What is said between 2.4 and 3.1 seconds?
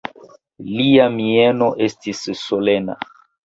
solena.